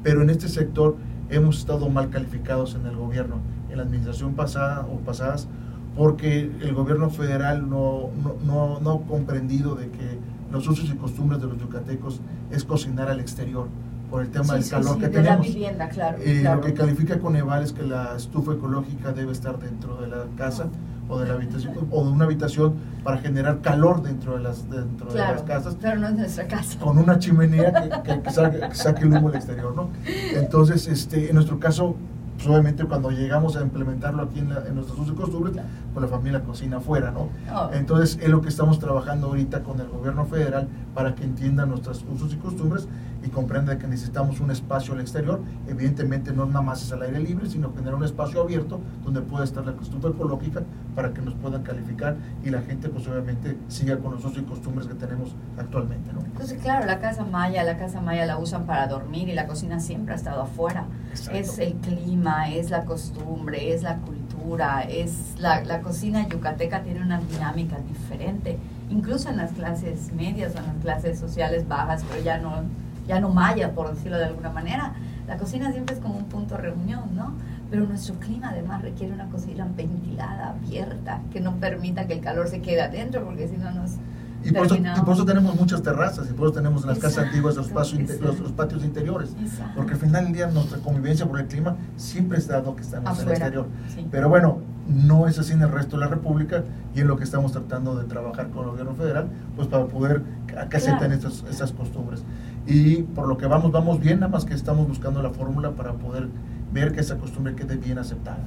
pero 0.02 0.22
en 0.22 0.30
este 0.30 0.48
sector 0.48 0.96
hemos 1.30 1.58
estado 1.58 1.88
mal 1.88 2.10
calificados 2.10 2.74
en 2.74 2.86
el 2.86 2.96
gobierno, 2.96 3.36
en 3.70 3.78
la 3.78 3.82
administración 3.82 4.34
pasada 4.34 4.86
o 4.86 4.98
pasadas, 4.98 5.48
porque 5.96 6.50
el 6.60 6.74
gobierno 6.74 7.10
federal 7.10 7.68
no, 7.68 8.10
no, 8.44 8.80
no, 8.80 8.90
ha 8.92 9.08
comprendido 9.08 9.74
de 9.74 9.90
que 9.90 10.18
los 10.50 10.66
usos 10.66 10.88
y 10.90 10.94
costumbres 10.94 11.40
de 11.40 11.46
los 11.46 11.58
yucatecos 11.58 12.20
es 12.50 12.64
cocinar 12.64 13.08
al 13.08 13.20
exterior 13.20 13.68
por 14.10 14.22
el 14.22 14.30
tema 14.30 14.54
del 14.54 14.68
calor 14.68 14.98
que 14.98 15.08
tenemos. 15.08 15.46
vivienda, 15.46 15.88
claro, 15.88 16.18
eh, 16.20 16.42
Lo 16.44 16.60
que 16.60 16.74
califica 16.74 17.18
con 17.18 17.36
Eval 17.36 17.62
es 17.62 17.72
que 17.72 17.82
la 17.82 18.16
estufa 18.16 18.52
ecológica 18.52 19.12
debe 19.12 19.32
estar 19.32 19.58
dentro 19.58 19.96
de 19.96 20.08
la 20.08 20.26
casa 20.36 20.66
o 21.08 21.18
de 21.18 21.26
la 21.26 21.34
habitación 21.34 21.74
o 21.90 22.04
de 22.04 22.10
una 22.10 22.24
habitación 22.24 22.74
para 23.02 23.18
generar 23.18 23.60
calor 23.60 24.02
dentro 24.02 24.36
de 24.36 24.42
las 24.42 24.70
dentro 24.70 25.12
de 25.12 25.18
las 25.18 25.42
casas. 25.42 25.76
Pero 25.80 25.98
no 25.98 26.08
es 26.08 26.14
nuestra 26.14 26.46
casa. 26.46 26.78
Con 26.78 26.98
una 26.98 27.18
chimenea 27.18 28.02
que, 28.02 28.22
que, 28.22 28.30
saque, 28.30 28.60
que, 28.60 28.74
saque, 28.74 29.02
el 29.02 29.12
humo 29.12 29.28
al 29.28 29.34
exterior, 29.34 29.74
¿no? 29.74 29.90
Entonces, 30.34 30.86
este, 30.88 31.28
en 31.28 31.34
nuestro 31.34 31.58
caso 31.58 31.96
pues, 32.34 32.46
obviamente 32.46 32.84
cuando 32.84 33.10
llegamos 33.10 33.56
a 33.56 33.62
implementarlo 33.62 34.22
aquí 34.22 34.40
en, 34.40 34.50
en 34.50 34.74
nuestros 34.74 34.98
usos 34.98 35.14
y 35.14 35.16
costumbres, 35.16 35.56
pues 35.92 36.02
la 36.02 36.08
familia 36.08 36.40
cocina 36.42 36.78
afuera, 36.78 37.10
¿no? 37.10 37.28
Oh. 37.52 37.70
Entonces 37.72 38.18
es 38.20 38.28
lo 38.28 38.40
que 38.40 38.48
estamos 38.48 38.78
trabajando 38.78 39.28
ahorita 39.28 39.62
con 39.62 39.80
el 39.80 39.88
gobierno 39.88 40.24
federal 40.26 40.68
para 40.94 41.14
que 41.14 41.24
entienda 41.24 41.66
nuestros 41.66 42.04
usos 42.12 42.32
y 42.32 42.36
costumbres 42.36 42.88
y 43.24 43.30
comprenda 43.30 43.78
que 43.78 43.86
necesitamos 43.86 44.40
un 44.40 44.50
espacio 44.50 44.94
al 44.94 45.00
exterior. 45.00 45.40
Evidentemente 45.66 46.32
no 46.32 46.46
nada 46.46 46.60
más 46.60 46.82
es 46.82 46.92
al 46.92 47.02
aire 47.02 47.20
libre, 47.20 47.48
sino 47.48 47.70
tener 47.70 47.94
un 47.94 48.04
espacio 48.04 48.42
abierto 48.42 48.80
donde 49.02 49.22
pueda 49.22 49.44
estar 49.44 49.64
la 49.64 49.72
costumbre 49.72 50.10
ecológica 50.10 50.62
para 50.94 51.12
que 51.12 51.22
nos 51.22 51.34
puedan 51.34 51.62
calificar 51.62 52.16
y 52.44 52.50
la 52.50 52.60
gente 52.60 52.88
pues 52.88 53.08
obviamente 53.08 53.56
siga 53.68 53.98
con 53.98 54.12
los 54.12 54.24
usos 54.24 54.38
y 54.38 54.42
costumbres 54.42 54.86
que 54.86 54.94
tenemos 54.94 55.34
actualmente, 55.58 56.12
¿no? 56.12 56.20
Entonces 56.20 56.60
claro, 56.62 56.86
la 56.86 57.00
casa 57.00 57.24
maya, 57.24 57.64
la 57.64 57.78
casa 57.78 58.00
maya 58.00 58.26
la 58.26 58.38
usan 58.38 58.66
para 58.66 58.86
dormir 58.86 59.28
y 59.28 59.34
la 59.34 59.46
cocina 59.46 59.80
siempre 59.80 60.12
ha 60.12 60.16
estado 60.16 60.42
afuera. 60.42 60.86
Es 61.32 61.58
el 61.58 61.74
clima, 61.74 62.50
es 62.50 62.70
la 62.70 62.84
costumbre, 62.84 63.72
es 63.72 63.82
la 63.82 63.98
cultura, 63.98 64.82
es 64.82 65.34
la, 65.38 65.64
la 65.64 65.80
cocina 65.80 66.28
yucateca 66.28 66.82
tiene 66.82 67.00
una 67.02 67.20
dinámica 67.20 67.78
diferente, 67.78 68.58
incluso 68.90 69.30
en 69.30 69.38
las 69.38 69.52
clases 69.52 70.12
medias 70.12 70.54
o 70.54 70.58
en 70.58 70.66
las 70.66 70.76
clases 70.76 71.18
sociales 71.18 71.66
bajas, 71.66 72.04
pero 72.08 72.22
ya 72.22 72.38
no, 72.38 72.64
ya 73.06 73.20
no 73.20 73.30
maya, 73.30 73.72
por 73.72 73.94
decirlo 73.94 74.18
de 74.18 74.26
alguna 74.26 74.50
manera. 74.50 74.94
La 75.26 75.36
cocina 75.36 75.72
siempre 75.72 75.94
es 75.94 76.00
como 76.00 76.16
un 76.16 76.24
punto 76.24 76.56
de 76.56 76.62
reunión, 76.62 77.14
¿no? 77.14 77.32
Pero 77.70 77.86
nuestro 77.86 78.14
clima 78.16 78.50
además 78.50 78.82
requiere 78.82 79.12
una 79.12 79.28
cocina 79.28 79.66
ventilada, 79.76 80.50
abierta, 80.50 81.20
que 81.32 81.40
no 81.40 81.56
permita 81.56 82.06
que 82.06 82.14
el 82.14 82.20
calor 82.20 82.48
se 82.48 82.60
quede 82.60 82.82
adentro, 82.82 83.24
porque 83.24 83.48
si 83.48 83.56
no 83.56 83.70
nos 83.70 83.98
y 84.44 84.52
por, 84.52 84.66
eso, 84.66 85.24
tenemos 85.24 85.56
muchas 85.58 85.82
terrazas, 85.82 86.28
y 86.28 86.34
por 86.34 86.48
eso 86.48 86.56
tenemos 86.56 86.82
en 86.82 86.90
las 86.90 86.98
casas 86.98 87.24
antiguas 87.24 87.56
los, 87.56 87.70
los, 87.70 88.52
patios 88.52 88.84
interiores. 88.84 89.34
Porque 89.74 89.94
al 89.94 89.98
final 89.98 90.24
del 90.24 90.34
día 90.34 90.46
nuestra 90.48 90.78
convivencia 90.78 91.24
por 91.26 91.40
el 91.40 91.46
clima 91.46 91.76
siempre 91.96 92.38
está 92.38 92.54
dado 92.54 92.76
que 92.76 92.82
estamos 92.82 93.18
en 93.20 93.26
el 93.26 93.32
exterior. 93.32 93.66
Pero 94.10 94.28
bueno, 94.28 94.58
no 94.88 95.26
es 95.26 95.38
así 95.38 95.52
en 95.52 95.62
el 95.62 95.70
resto 95.70 95.96
de 95.96 96.04
la 96.04 96.08
República 96.08 96.64
y 96.94 97.00
es 97.00 97.06
lo 97.06 97.16
que 97.16 97.24
estamos 97.24 97.52
tratando 97.52 97.96
de 97.96 98.04
trabajar 98.04 98.50
con 98.50 98.64
el 98.64 98.70
gobierno 98.70 98.94
federal, 98.94 99.28
pues 99.56 99.68
para 99.68 99.86
poder 99.86 100.22
que 100.46 100.76
acepten 100.76 101.12
estas, 101.12 101.44
estas 101.48 101.72
costumbres. 101.72 102.22
Y 102.66 103.02
por 103.02 103.26
lo 103.26 103.36
que 103.36 103.46
vamos, 103.46 103.72
vamos 103.72 104.00
bien, 104.00 104.20
nada 104.20 104.30
más 104.30 104.44
que 104.44 104.54
estamos 104.54 104.86
buscando 104.86 105.22
la 105.22 105.30
fórmula 105.30 105.72
para 105.72 105.94
poder 105.94 106.28
ver 106.72 106.92
que 106.92 107.00
esa 107.00 107.16
costumbre 107.16 107.54
quede 107.54 107.76
bien 107.76 107.98
aceptada. 107.98 108.38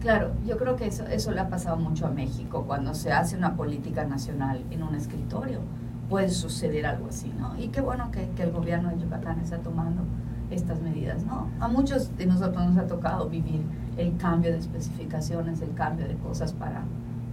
Claro, 0.00 0.30
yo 0.46 0.56
creo 0.56 0.76
que 0.76 0.86
eso, 0.86 1.04
eso 1.06 1.32
le 1.32 1.40
ha 1.40 1.48
pasado 1.48 1.76
mucho 1.76 2.06
a 2.06 2.10
México. 2.10 2.64
Cuando 2.66 2.94
se 2.94 3.12
hace 3.12 3.36
una 3.36 3.56
política 3.56 4.04
nacional 4.04 4.62
en 4.70 4.82
un 4.82 4.94
escritorio, 4.94 5.60
puede 6.08 6.28
suceder 6.28 6.86
algo 6.86 7.08
así, 7.08 7.32
¿no? 7.38 7.58
Y 7.58 7.68
qué 7.68 7.80
bueno 7.80 8.10
que, 8.10 8.28
que 8.36 8.42
el 8.42 8.52
gobierno 8.52 8.90
de 8.90 8.98
Yucatán 8.98 9.40
está 9.40 9.58
tomando 9.58 10.02
estas 10.50 10.80
medidas, 10.80 11.24
¿no? 11.24 11.48
A 11.60 11.68
muchos 11.68 12.16
de 12.16 12.26
nosotros 12.26 12.64
nos 12.66 12.76
ha 12.76 12.86
tocado 12.86 13.28
vivir 13.28 13.62
el 13.96 14.16
cambio 14.16 14.52
de 14.52 14.58
especificaciones, 14.58 15.60
el 15.60 15.74
cambio 15.74 16.08
de 16.08 16.14
cosas 16.16 16.52
para, 16.52 16.82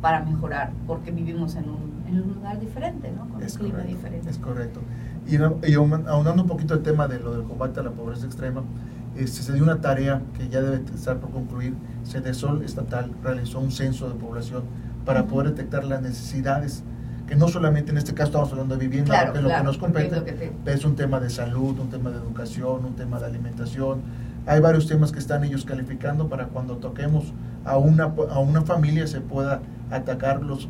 para 0.01 0.23
mejorar, 0.23 0.71
porque 0.87 1.11
vivimos 1.11 1.55
en 1.55 1.69
un, 1.69 2.03
en 2.07 2.21
un 2.21 2.33
lugar 2.33 2.59
diferente, 2.59 3.11
¿no? 3.11 3.27
Con 3.29 3.41
un 3.41 3.49
clima 3.49 3.79
diferente. 3.79 4.29
Es 4.29 4.37
correcto. 4.37 4.81
Y, 5.27 5.35
y 5.35 5.73
aunando 5.75 6.41
un 6.41 6.47
poquito 6.47 6.73
el 6.73 6.81
tema 6.81 7.07
de 7.07 7.19
lo 7.19 7.33
del 7.33 7.43
combate 7.43 7.79
a 7.79 7.83
la 7.83 7.91
pobreza 7.91 8.25
extrema, 8.25 8.63
este, 9.15 9.41
se 9.41 9.53
dio 9.53 9.63
una 9.63 9.81
tarea 9.81 10.21
que 10.37 10.49
ya 10.49 10.61
debe 10.61 10.83
estar 10.93 11.17
por 11.17 11.31
concluir. 11.31 11.75
CEDESOL 12.05 12.63
estatal 12.63 13.11
realizó 13.23 13.59
un 13.59 13.71
censo 13.71 14.07
de 14.07 14.15
población 14.15 14.63
para 15.05 15.25
poder 15.25 15.49
detectar 15.49 15.83
las 15.83 16.01
necesidades, 16.01 16.83
que 17.27 17.35
no 17.35 17.47
solamente 17.47 17.91
en 17.91 17.97
este 17.97 18.13
caso 18.13 18.29
estamos 18.29 18.51
hablando 18.51 18.75
de 18.75 18.87
vivienda, 18.87 19.25
porque 19.25 19.41
lo 19.41 19.49
que 19.49 19.63
nos 19.63 19.77
compete 19.77 20.45
es, 20.65 20.85
un 20.85 20.95
tema 20.95 21.19
de 21.19 21.29
salud, 21.29 21.77
un 21.79 21.89
tema 21.89 22.09
de 22.09 22.17
educación, 22.17 22.85
un 22.85 22.95
tema 22.95 23.19
de 23.19 23.25
alimentación. 23.25 24.01
Hay 24.49 24.59
varios 24.61 24.87
temas 24.87 25.11
que 25.11 25.19
están 25.19 25.43
ellos 25.43 25.63
calificando 25.63 26.27
para 26.27 26.47
cuando 26.47 26.77
toquemos 26.77 27.33
a 27.65 27.77
una, 27.77 28.05
a 28.05 28.39
una 28.39 28.63
familia 28.63 29.05
se 29.05 29.21
pueda 29.21 29.61
atacar 29.91 30.41
los, 30.41 30.67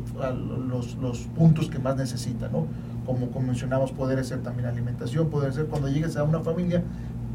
los, 0.68 0.96
los 0.96 1.18
puntos 1.34 1.70
que 1.70 1.78
más 1.78 1.96
necesita, 1.96 2.48
¿no? 2.48 2.66
Como, 3.06 3.30
como 3.30 3.46
mencionamos, 3.46 3.90
poder 3.92 4.22
ser 4.22 4.42
también 4.42 4.68
alimentación, 4.68 5.30
poder 5.30 5.54
ser 5.54 5.64
cuando 5.64 5.88
llegues 5.88 6.18
a 6.18 6.24
una 6.24 6.40
familia, 6.40 6.82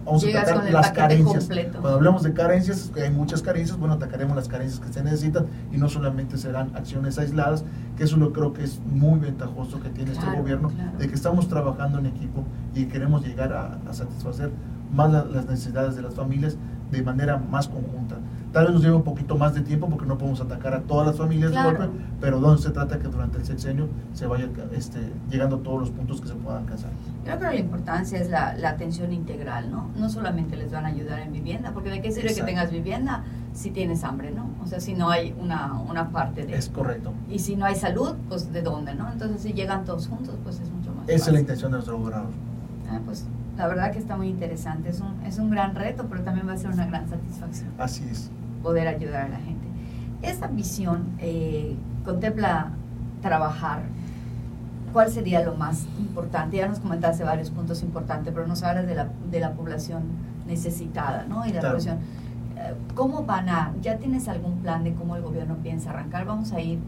vamos 0.06 0.24
a 0.24 0.30
atacar 0.30 0.72
las 0.72 0.92
carencias. 0.92 1.50
Cuando 1.72 1.96
hablamos 1.96 2.22
de 2.22 2.34
carencias, 2.34 2.92
que 2.94 3.02
hay 3.02 3.10
muchas 3.10 3.42
carencias, 3.42 3.78
bueno, 3.78 3.96
atacaremos 3.96 4.36
las 4.36 4.48
carencias 4.48 4.80
que 4.80 4.94
se 4.94 5.04
necesitan 5.04 5.48
y 5.72 5.78
no 5.78 5.90
solamente 5.90 6.38
serán 6.38 6.76
acciones 6.76 7.18
aisladas, 7.18 7.66
que 7.98 8.04
eso 8.04 8.18
lo 8.18 8.32
creo 8.32 8.54
que 8.54 8.64
es 8.64 8.80
muy 8.86 9.20
ventajoso 9.20 9.80
que 9.82 9.90
tiene 9.90 10.12
este 10.12 10.28
gobierno, 10.38 10.72
de 11.00 11.08
que 11.08 11.16
estamos 11.16 11.48
trabajando 11.48 11.98
en 11.98 12.06
equipo 12.06 12.44
y 12.76 12.86
queremos 12.86 13.26
llegar 13.26 13.52
a, 13.54 13.94
satisfacer 13.94 14.52
más 14.96 15.12
las 15.12 15.46
necesidades 15.46 15.96
de 15.96 16.02
las 16.02 16.14
familias 16.14 16.58
de 16.92 17.02
manera 17.04 17.38
más 17.38 17.68
conjunta. 17.68 18.18
Tal 18.56 18.68
vez 18.68 18.74
nos 18.74 18.84
lleve 18.84 18.96
un 18.96 19.04
poquito 19.04 19.38
más 19.38 19.54
de 19.54 19.60
tiempo 19.60 19.90
porque 19.90 20.06
no 20.06 20.18
podemos 20.18 20.40
atacar 20.40 20.74
a 20.74 20.80
todas 20.80 21.06
las 21.06 21.18
familias 21.18 21.52
de 21.52 21.62
golpe, 21.62 21.90
pero 22.22 22.40
donde 22.40 22.62
se 22.62 22.70
trata 22.70 22.98
que 23.00 23.10
durante 23.10 23.38
el 23.38 23.44
sexenio 23.44 23.90
se 24.14 24.28
vaya 24.28 24.48
este, 24.72 25.12
llegando 25.30 25.58
a 25.58 25.60
todos 25.60 25.80
los 25.82 25.90
puntos 25.90 26.22
que 26.22 26.30
se 26.30 26.36
puedan 26.36 26.64
alcanzar. 26.64 26.92
Creo 27.26 27.38
que 27.38 27.44
la 27.44 27.56
importancia 27.56 28.18
es 28.18 28.30
la, 28.30 28.56
atención 28.66 29.12
integral, 29.12 29.70
¿no? 29.70 29.90
No 29.98 30.10
solamente 30.10 30.56
les 30.56 30.72
van 30.72 30.86
a 30.86 30.88
ayudar 30.88 31.20
en 31.20 31.34
vivienda, 31.34 31.72
porque 31.74 31.90
de 31.90 32.02
qué 32.02 32.14
sirve 32.14 32.34
que 32.34 32.44
tengas 32.44 32.72
vivienda 32.72 33.26
si 33.52 33.72
tienes 33.72 34.06
hambre, 34.06 34.32
¿no? 34.32 34.50
O 34.64 34.68
sea, 34.68 34.80
si 34.80 34.94
no 34.94 35.10
hay 35.10 35.36
una, 35.38 35.74
una 35.74 36.12
parte 36.12 36.46
de... 36.46 36.56
Es 36.56 36.70
correcto. 36.70 37.12
Y 37.30 37.40
si 37.40 37.58
no 37.58 37.66
hay 37.66 37.76
salud, 37.76 38.16
pues 38.30 38.54
¿de 38.54 38.62
dónde, 38.62 38.96
no? 38.96 39.12
Entonces, 39.12 39.42
si 39.42 39.52
llegan 39.52 39.84
todos 39.84 40.08
juntos, 40.08 40.36
pues 40.44 40.62
es 40.62 40.72
mucho 40.72 40.94
más 40.94 41.10
Esa 41.10 41.28
es 41.28 41.34
la 41.34 41.40
intención 41.42 41.72
de 41.72 41.78
nuestro 41.78 41.98
gobernador. 41.98 42.30
Ah, 42.90 43.02
pues 43.06 43.26
la 43.58 43.68
verdad 43.68 43.92
que 43.92 44.00
está 44.00 44.18
muy 44.18 44.28
interesante. 44.28 44.90
Es 44.90 45.00
un, 45.00 45.22
es 45.26 45.40
un 45.40 45.50
gran 45.50 45.76
reto, 45.76 46.08
pero 46.10 46.24
también 46.24 46.48
va 46.48 46.54
a 46.54 46.58
ser 46.58 46.72
una 46.72 46.86
gran 46.86 47.10
satisfacción. 47.10 47.70
Así 47.78 48.08
es 48.10 48.32
poder 48.62 48.88
ayudar 48.88 49.26
a 49.26 49.30
la 49.30 49.38
gente. 49.38 49.68
Esta 50.22 50.48
visión 50.48 51.06
eh, 51.20 51.76
contempla 52.04 52.72
trabajar. 53.22 53.84
¿Cuál 54.92 55.12
sería 55.12 55.44
lo 55.44 55.56
más 55.56 55.86
importante? 56.00 56.58
Ya 56.58 56.68
nos 56.68 56.80
comentaste 56.80 57.24
varios 57.24 57.52
puntos 57.52 57.84
importantes, 57.84 58.34
pero 58.34 58.48
nos 58.48 58.64
hablas 58.64 58.88
de 58.88 58.96
la, 58.96 59.10
de 59.30 59.40
la 59.40 59.52
población 59.52 60.04
necesitada, 60.48 61.26
¿no? 61.28 61.46
Y 61.46 61.52
la 61.54 61.62
población. 61.62 62.00
Eh, 62.58 62.74
¿Cómo 62.96 63.24
van 63.24 63.50
a, 63.50 63.74
ya 63.82 63.98
tienes 63.98 64.28
algún 64.28 64.60
plan 64.60 64.84
de 64.84 64.94
cómo 64.94 65.16
el 65.16 65.22
gobierno 65.22 65.58
piensa 65.58 65.92
arrancar? 65.92 66.26
¿Vamos 66.26 66.54
a 66.54 66.62
ir 66.62 66.80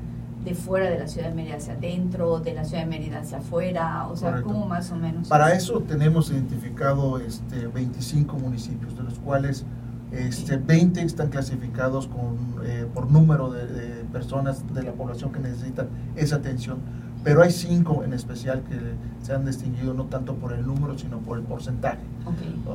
de 0.48 0.56
fuera 0.56 0.90
de 0.90 0.98
la 0.98 1.08
ciudad 1.08 1.30
de 1.30 1.36
Mérida 1.36 1.58
hacia 1.58 1.74
adentro, 1.74 2.40
de 2.40 2.54
la 2.54 2.64
ciudad 2.64 2.84
de 2.84 2.90
Mérida 2.90 3.20
hacia 3.20 3.40
afuera? 3.40 4.08
O 4.08 4.16
sea, 4.16 4.42
¿cómo 4.42 4.66
más 4.66 4.92
o 4.92 4.96
menos? 4.96 5.28
Para 5.28 5.54
eso 5.54 5.82
tenemos 5.82 6.32
identificado 6.32 7.20
este, 7.20 7.68
25 7.68 8.38
municipios, 8.38 8.96
de 8.96 9.04
los 9.04 9.20
cuales 9.20 9.66
este, 10.12 10.56
20 10.56 11.02
están 11.02 11.30
clasificados 11.30 12.08
con, 12.08 12.64
eh, 12.64 12.88
por 12.94 13.12
número 13.12 13.52
de, 13.52 14.06
personas 14.12 14.64
de 14.74 14.84
la 14.84 14.94
población 14.94 15.34
que 15.34 15.40
necesitan 15.40 15.90
esa 16.16 16.38
atención, 16.38 16.78
pero 17.26 17.42
hay 17.42 17.52
5 17.52 18.06
en 18.06 18.14
especial 18.14 18.64
que 18.64 18.80
se 19.22 19.34
han 19.34 19.46
distinguido 19.46 19.94
no 19.94 20.06
tanto 20.06 20.36
por 20.36 20.54
el 20.54 20.66
número, 20.66 20.98
sino 20.98 21.20
por 21.20 21.38
el 21.38 21.44
porcentaje. 21.44 22.00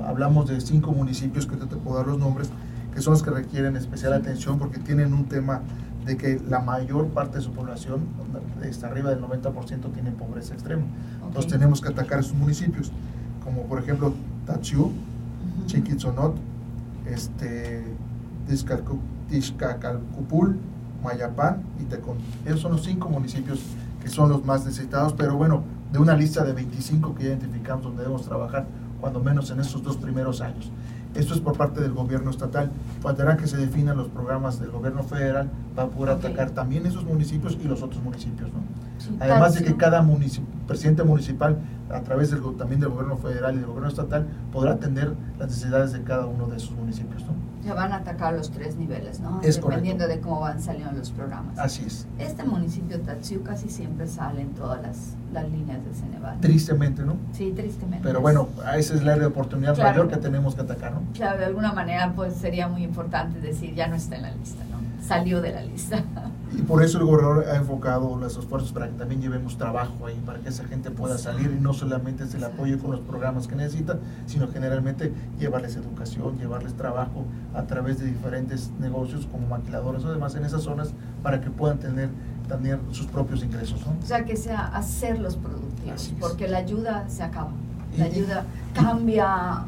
Hablamos 0.06 0.48
de 0.48 0.60
5 0.60 0.92
municipios 0.92 1.46
que 1.46 1.56
te, 1.56 1.76
puedo 1.76 1.96
dar 1.96 2.06
los 2.06 2.18
nombres, 2.18 2.50
que 2.94 3.00
son 3.00 3.14
los 3.14 3.22
que 3.22 3.30
requieren 3.30 3.76
especial 3.76 4.12
atención 4.12 4.58
porque 4.58 4.78
tienen 4.78 5.14
un 5.14 5.24
tema 5.24 5.62
de 6.04 6.16
que 6.16 6.40
la 6.48 6.60
mayor 6.60 7.08
parte 7.08 7.38
de 7.38 7.44
su 7.44 7.52
población, 7.52 8.00
está 8.62 8.88
arriba 8.88 9.10
del 9.10 9.20
90%, 9.22 9.92
tiene 9.92 10.10
pobreza 10.10 10.54
extrema. 10.54 10.82
Entonces 11.24 11.50
tenemos 11.50 11.80
que 11.80 11.88
atacar 11.88 12.20
esos 12.20 12.34
municipios, 12.34 12.90
como 13.44 13.62
por 13.62 13.78
ejemplo 13.78 14.12
Tachiú, 14.46 14.92
Chiquitzonot, 15.66 16.36
este, 17.06 17.84
Tizcacalcupul, 19.28 20.58
Mayapán 21.02 21.62
y 21.80 21.84
Tecón. 21.84 22.16
Esos 22.44 22.60
son 22.60 22.72
los 22.72 22.84
cinco 22.84 23.08
municipios 23.08 23.60
que 24.02 24.08
son 24.08 24.28
los 24.28 24.44
más 24.44 24.64
necesitados, 24.64 25.12
pero 25.12 25.36
bueno, 25.36 25.62
de 25.92 25.98
una 25.98 26.16
lista 26.16 26.44
de 26.44 26.52
25 26.52 27.14
que 27.14 27.24
identificamos 27.24 27.84
donde 27.84 28.02
debemos 28.02 28.22
trabajar, 28.22 28.66
cuando 29.00 29.20
menos 29.20 29.50
en 29.50 29.60
estos 29.60 29.82
dos 29.82 29.96
primeros 29.96 30.40
años. 30.40 30.70
Esto 31.14 31.34
es 31.34 31.40
por 31.40 31.56
parte 31.56 31.80
del 31.80 31.92
gobierno 31.92 32.30
estatal. 32.30 32.70
Faltará 33.00 33.36
que 33.36 33.46
se 33.46 33.56
definan 33.56 33.96
los 33.96 34.08
programas 34.08 34.58
del 34.58 34.70
gobierno 34.70 35.02
federal 35.02 35.50
para 35.74 35.88
poder 35.88 36.14
atacar 36.16 36.50
también 36.50 36.86
esos 36.86 37.04
municipios 37.04 37.58
y 37.62 37.68
los 37.68 37.82
otros 37.82 38.02
municipios. 38.02 38.50
¿no? 38.52 38.60
Además 39.20 39.54
de 39.54 39.64
que 39.64 39.76
cada 39.76 40.04
presidente 40.66 41.02
municipal, 41.02 41.58
a 41.90 42.00
través 42.00 42.30
del, 42.30 42.40
también 42.56 42.80
del 42.80 42.90
gobierno 42.90 43.16
federal 43.16 43.54
y 43.54 43.58
del 43.58 43.66
gobierno 43.66 43.88
estatal, 43.88 44.26
podrá 44.52 44.72
atender 44.72 45.12
las 45.38 45.48
necesidades 45.48 45.92
de 45.92 46.02
cada 46.02 46.26
uno 46.26 46.46
de 46.46 46.56
esos 46.56 46.72
municipios. 46.72 47.22
¿no? 47.24 47.51
Ya 47.64 47.74
van 47.74 47.92
a 47.92 47.96
atacar 47.96 48.34
los 48.34 48.50
tres 48.50 48.76
niveles, 48.76 49.20
¿no? 49.20 49.40
Dependiendo 49.40 50.08
de 50.08 50.20
cómo 50.20 50.40
van 50.40 50.60
saliendo 50.60 50.92
los 50.92 51.10
programas. 51.10 51.56
Así 51.58 51.84
es. 51.86 52.06
Este 52.18 52.42
municipio 52.42 53.00
Tatsiu 53.00 53.42
casi 53.42 53.68
siempre 53.68 54.08
sale 54.08 54.40
en 54.40 54.50
todas 54.50 54.82
las, 54.82 55.14
las 55.32 55.48
líneas 55.50 55.84
de 55.84 55.94
Ceneval. 55.94 56.40
Tristemente, 56.40 57.02
¿no? 57.02 57.16
Sí, 57.32 57.52
tristemente. 57.54 58.06
Pero 58.06 58.20
bueno, 58.20 58.48
esa 58.76 58.94
es 58.94 59.02
la 59.04 59.12
área 59.12 59.22
de 59.22 59.28
oportunidad 59.28 59.76
mayor 59.78 60.08
que 60.08 60.16
tenemos 60.16 60.54
que 60.54 60.62
atacar, 60.62 60.92
¿no? 60.92 61.02
Claro, 61.14 61.38
de 61.38 61.44
alguna 61.44 61.72
manera 61.72 62.12
pues 62.14 62.34
sería 62.34 62.66
muy 62.66 62.82
importante 62.82 63.40
decir, 63.40 63.74
ya 63.74 63.86
no 63.86 63.94
está 63.94 64.16
en 64.16 64.22
la 64.22 64.32
lista, 64.32 64.64
¿no? 64.70 65.06
Salió 65.06 65.40
de 65.40 65.52
la 65.52 65.62
lista. 65.62 66.02
Y 66.54 66.62
por 66.62 66.82
eso 66.82 66.98
el 66.98 67.04
gobernador 67.04 67.46
ha 67.48 67.56
enfocado 67.56 68.16
los 68.16 68.36
esfuerzos 68.36 68.72
para 68.72 68.86
que 68.88 68.92
también 68.92 69.22
llevemos 69.22 69.56
trabajo 69.56 70.06
ahí, 70.06 70.20
para 70.24 70.38
que 70.38 70.50
esa 70.50 70.64
gente 70.64 70.90
pueda 70.90 71.16
salir 71.16 71.50
y 71.50 71.60
no 71.60 71.72
solamente 71.72 72.24
es 72.24 72.34
el 72.34 72.44
apoyo 72.44 72.78
con 72.78 72.90
los 72.90 73.00
programas 73.00 73.48
que 73.48 73.56
necesita, 73.56 73.98
sino 74.26 74.48
generalmente 74.48 75.12
llevarles 75.38 75.76
educación, 75.76 76.38
llevarles 76.38 76.74
trabajo 76.74 77.24
a 77.54 77.62
través 77.62 77.98
de 78.00 78.06
diferentes 78.06 78.70
negocios 78.80 79.26
como 79.32 79.46
maquiladores 79.46 80.04
o 80.04 80.12
demás 80.12 80.34
en 80.34 80.44
esas 80.44 80.62
zonas 80.62 80.92
para 81.22 81.40
que 81.40 81.50
puedan 81.50 81.78
tener 81.78 82.10
también 82.48 82.80
sus 82.90 83.06
propios 83.06 83.42
ingresos. 83.42 83.80
O 84.02 84.06
sea, 84.06 84.24
que 84.24 84.36
sea 84.36 84.66
hacerlos 84.76 85.36
productivos, 85.36 86.12
porque 86.20 86.48
la 86.48 86.58
ayuda 86.58 87.08
se 87.08 87.22
acaba, 87.22 87.52
la 87.96 88.04
ayuda 88.04 88.44
cambia. 88.74 89.64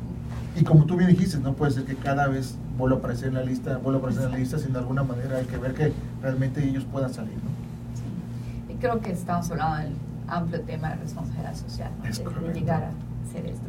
Y 0.54 0.64
como 0.64 0.84
tú 0.84 0.96
bien 0.96 1.08
dijiste, 1.08 1.38
no 1.38 1.54
puede 1.54 1.72
ser 1.72 1.84
que 1.84 1.96
cada 1.96 2.28
vez 2.28 2.56
vuelva 2.76 2.96
a 2.96 2.98
aparecer 2.98 3.28
en 3.28 3.34
la 3.34 3.42
lista, 3.42 3.78
vuelva 3.78 3.98
a 3.98 4.00
aparecer 4.00 4.24
en 4.24 4.32
la 4.32 4.38
lista, 4.38 4.58
sino 4.58 4.74
de 4.74 4.78
alguna 4.80 5.04
manera 5.04 5.36
hay 5.38 5.46
que 5.46 5.56
ver 5.56 5.74
que 5.74 5.92
realmente 6.22 6.64
ellos 6.64 6.84
puedan 6.90 7.12
salir. 7.12 7.34
¿no? 7.34 8.72
Y 8.72 8.76
creo 8.76 9.00
que 9.00 9.12
estamos 9.12 9.50
hablando 9.50 9.78
del 9.78 9.96
amplio 10.28 10.60
tema 10.62 10.90
de 10.90 10.96
responsabilidad 10.96 11.54
social, 11.54 11.92
de, 12.02 12.52
llegar 12.52 12.84
a 12.84 13.28
hacer 13.28 13.46
esto. 13.46 13.66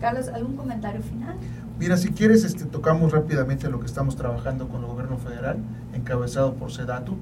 Carlos, 0.00 0.28
¿algún 0.28 0.56
comentario 0.56 1.02
final? 1.02 1.36
Mira, 1.78 1.96
si 1.96 2.10
quieres, 2.10 2.44
este, 2.44 2.64
tocamos 2.64 3.12
rápidamente 3.12 3.68
lo 3.68 3.80
que 3.80 3.86
estamos 3.86 4.16
trabajando 4.16 4.68
con 4.68 4.82
el 4.82 4.86
gobierno 4.86 5.18
federal, 5.18 5.58
encabezado 5.94 6.54
por 6.54 6.72
SEDATU. 6.72 7.16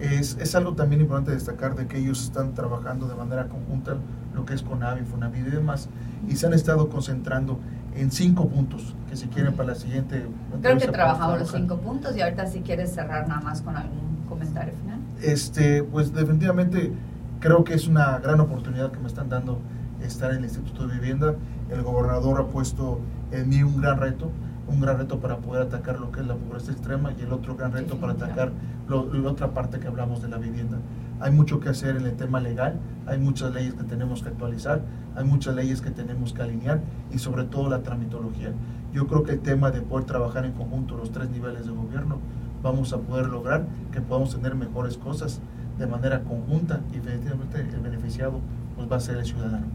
Es, 0.00 0.36
es, 0.40 0.54
algo 0.56 0.74
también 0.74 1.00
importante 1.00 1.30
destacar 1.30 1.76
de 1.76 1.86
que 1.86 1.98
ellos 1.98 2.24
están 2.24 2.54
trabajando 2.54 3.06
de 3.06 3.14
manera 3.14 3.46
conjunta 3.46 3.96
lo 4.34 4.44
que 4.44 4.54
es 4.54 4.62
CONAVI, 4.62 5.04
FUNAVID 5.04 5.46
y 5.46 5.50
demás, 5.50 5.88
y 6.28 6.36
se 6.36 6.46
han 6.46 6.54
estado 6.54 6.88
concentrando 6.88 7.60
en 7.96 8.10
cinco 8.10 8.48
puntos 8.48 8.94
que 9.08 9.16
si 9.16 9.28
quieren 9.28 9.54
para 9.54 9.70
la 9.70 9.74
siguiente. 9.74 10.26
Creo 10.60 10.78
que 10.78 10.88
trabajamos 10.88 11.40
los 11.40 11.50
cinco 11.50 11.76
puntos 11.78 12.16
y 12.16 12.22
ahorita 12.22 12.46
si 12.46 12.60
quieres 12.60 12.92
cerrar 12.92 13.28
nada 13.28 13.40
más 13.40 13.62
con 13.62 13.76
algún 13.76 14.24
comentario 14.28 14.72
final. 14.74 14.98
Este, 15.20 15.82
pues 15.84 16.12
definitivamente 16.12 16.92
creo 17.40 17.64
que 17.64 17.74
es 17.74 17.86
una 17.86 18.18
gran 18.18 18.40
oportunidad 18.40 18.90
que 18.90 18.98
me 18.98 19.08
están 19.08 19.28
dando 19.28 19.60
estar 20.02 20.30
en 20.30 20.38
el 20.38 20.44
Instituto 20.44 20.86
de 20.86 20.94
Vivienda. 20.94 21.34
El 21.70 21.82
gobernador 21.82 22.40
ha 22.40 22.46
puesto 22.46 23.00
en 23.30 23.48
mí 23.48 23.62
un 23.62 23.80
gran 23.80 23.98
reto, 23.98 24.30
un 24.66 24.80
gran 24.80 24.98
reto 24.98 25.20
para 25.20 25.36
poder 25.38 25.62
atacar 25.62 25.98
lo 25.98 26.10
que 26.10 26.20
es 26.20 26.26
la 26.26 26.34
pobreza 26.34 26.72
extrema 26.72 27.12
y 27.18 27.22
el 27.22 27.32
otro 27.32 27.56
gran 27.56 27.72
reto 27.72 27.96
para 27.96 28.12
atacar 28.12 28.52
la 28.88 28.96
otra 29.30 29.52
parte 29.52 29.78
que 29.78 29.88
hablamos 29.88 30.22
de 30.22 30.28
la 30.28 30.38
vivienda. 30.38 30.78
Hay 31.20 31.30
mucho 31.30 31.60
que 31.60 31.68
hacer 31.68 31.96
en 31.96 32.06
el 32.06 32.14
tema 32.14 32.40
legal, 32.40 32.78
hay 33.06 33.18
muchas 33.18 33.52
leyes 33.52 33.74
que 33.74 33.84
tenemos 33.84 34.22
que 34.22 34.28
actualizar, 34.30 34.82
hay 35.16 35.24
muchas 35.24 35.54
leyes 35.54 35.80
que 35.80 35.90
tenemos 35.90 36.32
que 36.32 36.42
alinear 36.42 36.80
y 37.12 37.18
sobre 37.18 37.44
todo 37.44 37.68
la 37.68 37.82
tramitología. 37.82 38.52
Yo 38.92 39.06
creo 39.06 39.22
que 39.22 39.32
el 39.32 39.40
tema 39.40 39.70
de 39.70 39.80
poder 39.80 40.06
trabajar 40.06 40.44
en 40.44 40.52
conjunto 40.52 40.96
los 40.96 41.10
tres 41.10 41.30
niveles 41.30 41.66
de 41.66 41.72
gobierno, 41.72 42.18
vamos 42.62 42.92
a 42.92 42.98
poder 42.98 43.26
lograr 43.26 43.64
que 43.90 44.00
podamos 44.00 44.34
tener 44.34 44.54
mejores 44.54 44.96
cosas 44.96 45.40
de 45.78 45.86
manera 45.86 46.20
conjunta 46.20 46.80
y 46.92 46.98
definitivamente 46.98 47.60
el 47.60 47.80
beneficiado 47.80 48.40
pues, 48.76 48.90
va 48.90 48.96
a 48.96 49.00
ser 49.00 49.16
el 49.16 49.24
ciudadano. 49.24 49.66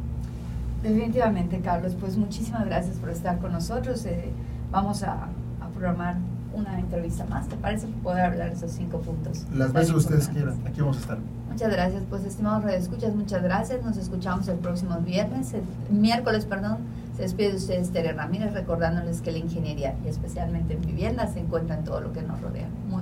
Definitivamente, 0.83 1.59
Carlos, 1.59 1.95
pues 1.99 2.17
muchísimas 2.17 2.65
gracias 2.65 2.97
por 2.97 3.09
estar 3.09 3.39
con 3.39 3.51
nosotros. 3.51 4.05
Eh, 4.05 4.29
vamos 4.71 5.03
a, 5.03 5.27
a 5.59 5.67
programar 5.73 6.17
una 6.57 6.79
entrevista 6.79 7.25
más, 7.25 7.47
¿te 7.47 7.55
parece? 7.55 7.87
Poder 8.03 8.25
hablar 8.25 8.49
esos 8.49 8.71
cinco 8.71 8.99
puntos. 8.99 9.45
Las 9.53 9.73
veces 9.73 9.91
que 9.91 9.97
ustedes 9.97 10.27
quieran, 10.29 10.55
aquí 10.65 10.81
vamos 10.81 10.97
a 10.97 10.99
estar. 11.01 11.17
Muchas 11.49 11.71
gracias, 11.71 12.03
pues 12.09 12.23
estimados 12.23 12.71
escuchas 12.71 13.15
muchas 13.15 13.41
gracias. 13.41 13.83
Nos 13.83 13.97
escuchamos 13.97 14.47
el 14.47 14.57
próximo 14.57 14.99
viernes, 14.99 15.53
el 15.53 15.63
miércoles, 15.89 16.45
perdón. 16.45 16.77
Se 17.15 17.23
despide 17.23 17.49
de 17.49 17.57
ustedes 17.57 17.89
Tere 17.89 18.13
Ramírez, 18.13 18.53
recordándoles 18.53 19.21
que 19.21 19.31
la 19.31 19.39
ingeniería, 19.39 19.95
y 20.05 20.07
especialmente 20.07 20.75
en 20.75 20.81
vivienda, 20.81 21.25
se 21.25 21.39
encuentra 21.39 21.75
en 21.75 21.83
todo 21.83 21.99
lo 21.99 22.13
que 22.13 22.21
nos 22.21 22.39
rodea. 22.41 22.67
Muy 22.89 23.01